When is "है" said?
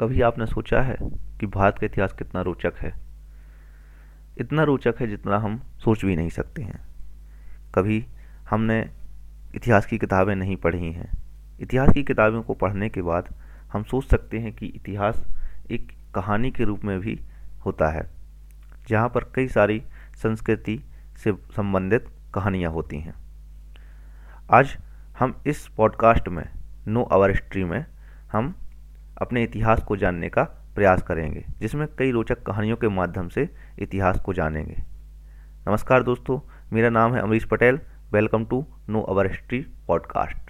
0.82-0.96, 2.78-2.94, 5.00-5.06, 17.92-18.10, 37.14-37.20